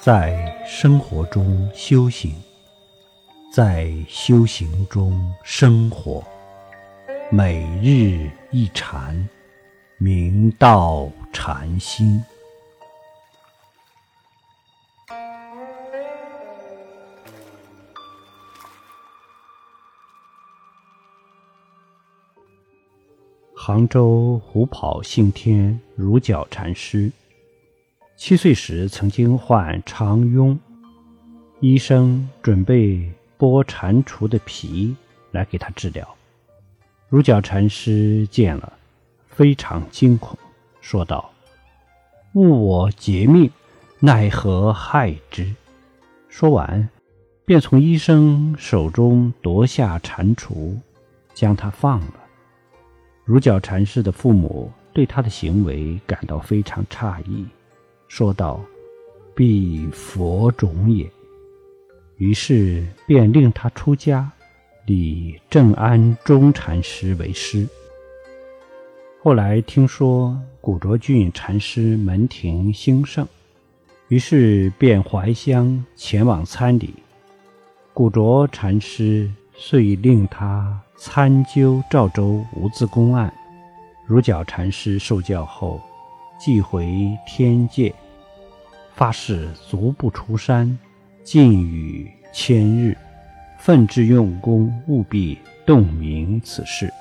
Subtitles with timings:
[0.00, 2.32] 在生活中修行，
[3.52, 6.24] 在修行中生活，
[7.32, 9.28] 每日一禅，
[9.98, 12.22] 明道禅心。
[23.52, 27.10] 杭州虎跑信天如角禅师。
[28.18, 30.58] 七岁时曾经患肠痈，
[31.60, 33.08] 医生准备
[33.38, 34.96] 剥蟾蜍的皮
[35.30, 36.16] 来给他治疗。
[37.08, 38.72] 如角禅师见了，
[39.28, 40.36] 非常惊恐，
[40.80, 41.30] 说道
[42.34, 43.48] ：“误我劫命，
[44.00, 45.54] 奈何害之？”
[46.28, 46.88] 说完，
[47.44, 50.76] 便从医生手中夺下蟾蜍，
[51.34, 52.14] 将它放了。
[53.24, 57.46] 如角禅师的父母对他的行为感到非常诧异。
[58.08, 58.60] 说道
[59.36, 61.08] ：“必佛种也。”
[62.16, 64.28] 于是便令他出家，
[64.86, 67.68] 立正安中禅师为师。
[69.22, 73.26] 后来听说古卓俊禅师门庭兴盛，
[74.08, 76.94] 于是便怀乡前往参礼。
[77.92, 83.32] 古卓禅师遂令他参究赵州无字公案。
[84.06, 85.80] 如角禅师受教后。
[86.38, 87.92] 即回天界，
[88.94, 90.78] 发誓足不出山，
[91.24, 92.96] 禁语千日，
[93.58, 96.92] 奋志用功，务必洞明此事。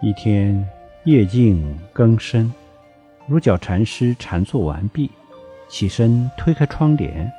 [0.00, 0.66] 一天
[1.04, 2.50] 夜静更深，
[3.26, 5.10] 如角禅师禅坐完毕，
[5.68, 7.30] 起身推开窗帘，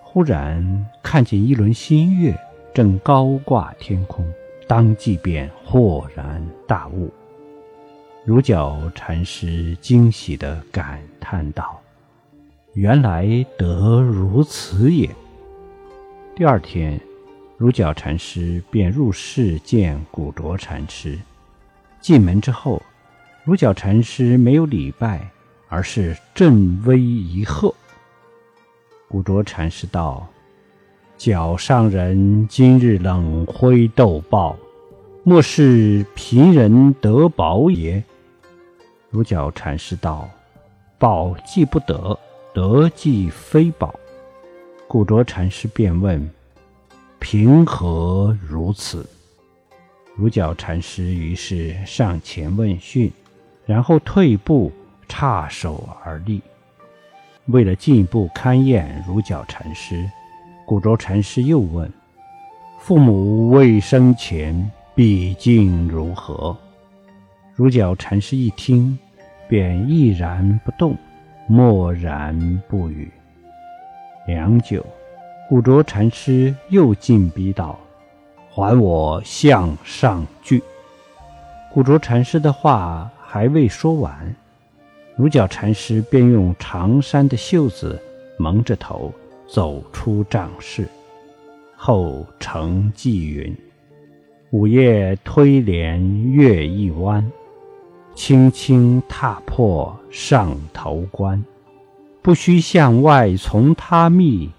[0.00, 2.36] 忽然看见一轮新月
[2.74, 4.26] 正高挂天空，
[4.66, 7.08] 当即便豁然大悟。
[8.26, 11.78] 如角禅师惊喜地感叹道
[12.72, 15.10] ：“原来得如此也。”
[16.34, 16.98] 第二天，
[17.58, 21.18] 如角禅师便入室见古卓禅师。
[22.00, 22.80] 进门之后，
[23.44, 25.28] 如角禅师没有礼拜，
[25.68, 27.74] 而是振威一喝。
[29.06, 30.26] 古卓禅师道
[31.18, 34.56] ：“角上人今日冷灰斗报，
[35.24, 38.02] 莫是贫人得宝也？”
[39.14, 40.28] 如角禅师道
[40.98, 42.18] ：“宝既不得，
[42.52, 43.94] 得既非宝。”
[44.88, 46.28] 古卓禅师便问
[47.20, 49.08] ：“凭何如此？”
[50.18, 53.08] 如角禅师于是上前问讯，
[53.64, 54.72] 然后退步，
[55.06, 56.42] 叉手而立。
[57.46, 60.10] 为了进一步勘验如角禅师，
[60.66, 61.88] 古卓禅师又问
[62.82, 66.56] ：“父母未生前，毕竟如何？”
[67.54, 68.98] 如角禅师一听。
[69.54, 70.96] 便毅然不动，
[71.46, 73.08] 默然不语。
[74.26, 74.84] 良久，
[75.48, 77.78] 古拙禅师又进逼道
[78.50, 80.60] ：“还我向上句。”
[81.72, 84.34] 古拙禅师的话还未说完，
[85.14, 88.02] 如角禅师便用长衫的袖子
[88.36, 89.12] 蒙着头
[89.46, 90.88] 走出帐室，
[91.76, 93.56] 后承寄云
[94.50, 97.24] ：“午夜推帘月一弯。”
[98.14, 101.44] 轻轻踏破上头关，
[102.22, 104.50] 不须向外从他觅，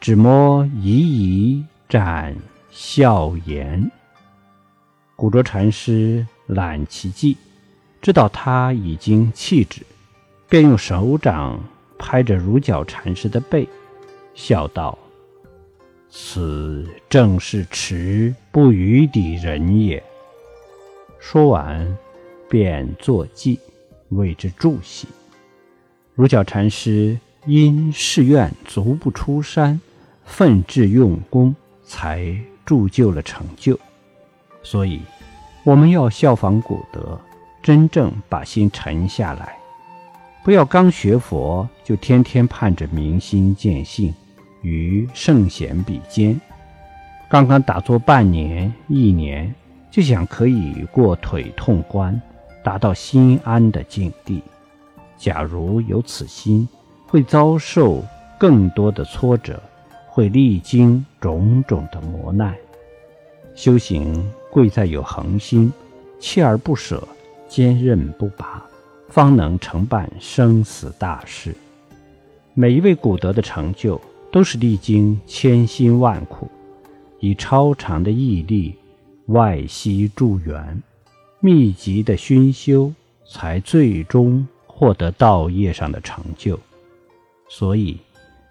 [0.00, 2.34] 只摸一一展
[2.70, 3.90] 笑颜。
[5.16, 7.36] 古卓禅师揽其计，
[8.00, 9.82] 知道他已经弃之，
[10.48, 11.58] 便用手掌
[11.98, 13.68] 拍着如角禅师的背，
[14.34, 14.96] 笑道
[16.08, 20.02] ：“此正是持不于底人也。”
[21.18, 21.96] 说完。
[22.48, 23.58] 便作记，
[24.10, 25.08] 为之助喜。
[26.14, 29.80] 如角禅师因誓愿足不出山，
[30.24, 33.78] 奋志用功，才铸就了成就。
[34.62, 35.00] 所以，
[35.62, 37.20] 我们要效仿古德，
[37.62, 39.56] 真正把心沉下来，
[40.42, 44.14] 不要刚学佛就天天盼着明心见性，
[44.62, 46.40] 与圣贤比肩。
[47.28, 49.52] 刚刚打坐半年、一年，
[49.90, 52.20] 就想可以过腿痛关。
[52.66, 54.42] 达到心安的境地。
[55.16, 56.68] 假如有此心，
[57.06, 58.02] 会遭受
[58.36, 59.62] 更多的挫折，
[60.08, 62.52] 会历经种种的磨难。
[63.54, 65.72] 修行贵在有恒心，
[66.18, 67.06] 锲而不舍，
[67.48, 68.60] 坚韧不拔，
[69.10, 71.54] 方能成办生死大事。
[72.52, 74.00] 每一位古德的成就，
[74.32, 76.50] 都是历经千辛万苦，
[77.20, 78.74] 以超长的毅力
[79.26, 80.82] 外息助缘。
[81.40, 82.92] 密集的熏修，
[83.30, 86.58] 才最终获得道业上的成就。
[87.48, 87.98] 所以，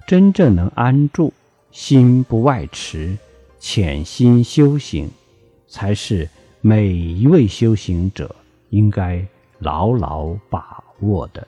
[0.07, 1.33] 真正能安住、
[1.71, 3.17] 心不外驰、
[3.59, 5.09] 潜心修行，
[5.67, 6.29] 才是
[6.61, 8.33] 每一位修行者
[8.69, 9.25] 应该
[9.59, 11.45] 牢牢把握的。